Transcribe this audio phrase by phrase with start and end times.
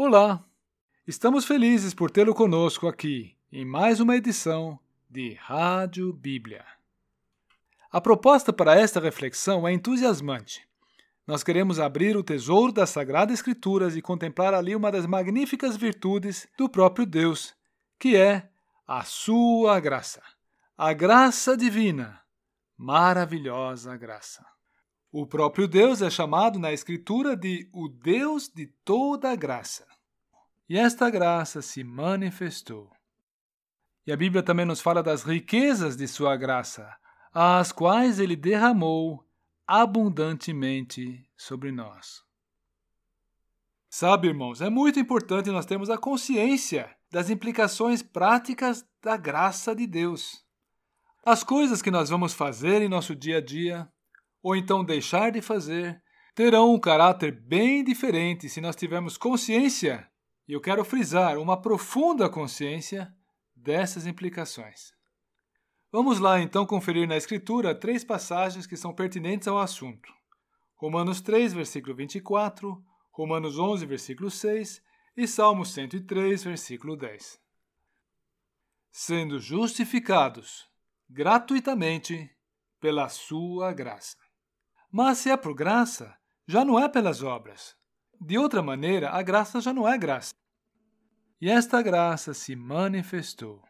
[0.00, 0.44] Olá!
[1.08, 4.78] Estamos felizes por tê-lo conosco aqui em mais uma edição
[5.10, 6.64] de Rádio Bíblia.
[7.90, 10.68] A proposta para esta reflexão é entusiasmante.
[11.26, 16.46] Nós queremos abrir o tesouro das Sagradas Escrituras e contemplar ali uma das magníficas virtudes
[16.56, 17.52] do próprio Deus,
[17.98, 18.48] que é
[18.86, 20.22] a sua graça.
[20.76, 22.20] A graça divina.
[22.76, 24.46] Maravilhosa graça.
[25.10, 29.86] O próprio Deus é chamado na Escritura de o Deus de toda graça.
[30.68, 32.90] E esta graça se manifestou.
[34.06, 36.94] E a Bíblia também nos fala das riquezas de sua graça,
[37.32, 39.24] as quais ele derramou
[39.66, 42.22] abundantemente sobre nós.
[43.88, 49.86] Sabe, irmãos, é muito importante nós termos a consciência das implicações práticas da graça de
[49.86, 50.44] Deus.
[51.24, 53.90] As coisas que nós vamos fazer em nosso dia a dia,
[54.48, 56.02] ou então deixar de fazer,
[56.34, 60.10] terão um caráter bem diferente se nós tivermos consciência,
[60.48, 63.14] e eu quero frisar, uma profunda consciência
[63.54, 64.94] dessas implicações.
[65.92, 70.10] Vamos lá então conferir na Escritura três passagens que são pertinentes ao assunto.
[70.76, 72.82] Romanos 3, versículo 24,
[73.12, 74.80] Romanos 11, versículo 6
[75.14, 77.38] e Salmo 103, versículo 10.
[78.90, 80.66] Sendo justificados
[81.06, 82.30] gratuitamente
[82.80, 84.27] pela sua graça.
[84.90, 87.76] Mas se é por graça, já não é pelas obras.
[88.20, 90.34] De outra maneira, a graça já não é graça.
[91.40, 93.62] E esta graça se manifestou.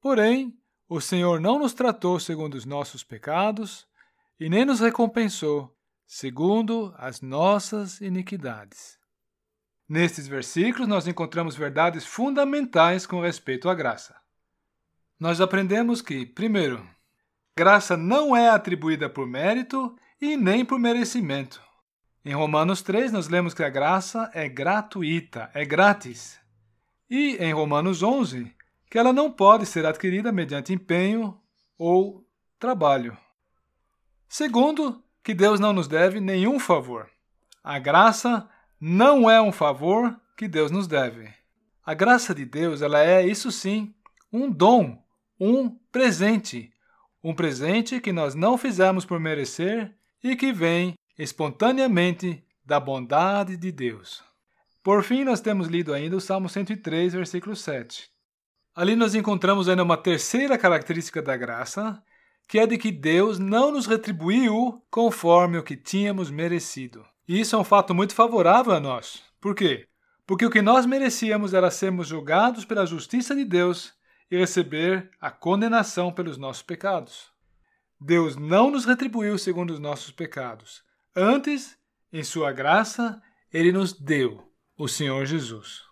[0.00, 0.56] Porém,
[0.88, 3.86] o Senhor não nos tratou segundo os nossos pecados
[4.38, 5.74] e nem nos recompensou
[6.06, 8.98] segundo as nossas iniquidades.
[9.88, 14.14] Nestes versículos, nós encontramos verdades fundamentais com respeito à graça.
[15.18, 16.86] Nós aprendemos que, primeiro,
[17.56, 21.60] graça não é atribuída por mérito e nem por merecimento.
[22.24, 26.40] Em Romanos 3, nós lemos que a graça é gratuita, é grátis.
[27.10, 28.54] E em Romanos 11,
[28.90, 31.38] que ela não pode ser adquirida mediante empenho
[31.76, 32.24] ou
[32.58, 33.16] trabalho.
[34.28, 37.10] Segundo, que Deus não nos deve nenhum favor.
[37.62, 38.48] A graça
[38.80, 41.28] não é um favor que Deus nos deve.
[41.84, 43.92] A graça de Deus, ela é, isso sim,
[44.32, 45.02] um dom,
[45.38, 46.71] um presente.
[47.22, 53.70] Um presente que nós não fizemos por merecer e que vem espontaneamente da bondade de
[53.70, 54.22] Deus.
[54.82, 58.10] Por fim, nós temos lido ainda o Salmo 103, versículo 7.
[58.74, 62.02] Ali nós encontramos ainda uma terceira característica da graça,
[62.48, 67.04] que é de que Deus não nos retribuiu conforme o que tínhamos merecido.
[67.28, 69.22] E isso é um fato muito favorável a nós.
[69.40, 69.86] Por quê?
[70.26, 73.94] Porque o que nós merecíamos era sermos julgados pela justiça de Deus
[74.32, 77.30] e receber a condenação pelos nossos pecados.
[78.00, 80.82] Deus não nos retribuiu segundo os nossos pecados.
[81.14, 81.76] Antes,
[82.10, 83.22] em sua graça,
[83.52, 85.82] ele nos deu o Senhor Jesus.